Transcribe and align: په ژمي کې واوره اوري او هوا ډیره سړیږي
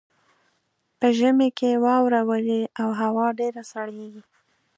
په 0.99 1.07
ژمي 1.17 1.49
کې 1.57 1.81
واوره 1.85 2.19
اوري 2.25 2.61
او 2.81 2.89
هوا 3.01 3.27
ډیره 3.39 3.63
سړیږي 3.71 4.23